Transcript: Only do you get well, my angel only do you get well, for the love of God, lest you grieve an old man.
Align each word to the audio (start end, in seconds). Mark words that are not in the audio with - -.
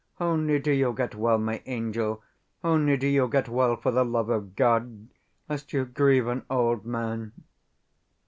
Only 0.19 0.57
do 0.57 0.71
you 0.71 0.93
get 0.93 1.13
well, 1.13 1.37
my 1.37 1.61
angel 1.67 2.23
only 2.63 2.97
do 2.97 3.05
you 3.05 3.27
get 3.29 3.47
well, 3.47 3.75
for 3.75 3.91
the 3.91 4.03
love 4.03 4.29
of 4.29 4.55
God, 4.55 5.09
lest 5.47 5.73
you 5.73 5.85
grieve 5.85 6.25
an 6.25 6.43
old 6.49 6.87
man. 6.87 7.33